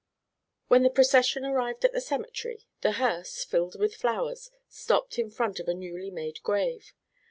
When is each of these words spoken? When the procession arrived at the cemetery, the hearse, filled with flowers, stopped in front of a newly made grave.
When 0.67 0.81
the 0.81 0.89
procession 0.89 1.45
arrived 1.45 1.85
at 1.85 1.93
the 1.93 2.01
cemetery, 2.01 2.65
the 2.81 2.93
hearse, 2.93 3.43
filled 3.43 3.79
with 3.79 3.93
flowers, 3.93 4.49
stopped 4.67 5.19
in 5.19 5.29
front 5.29 5.59
of 5.59 5.67
a 5.67 5.75
newly 5.75 6.09
made 6.09 6.41
grave. 6.41 6.93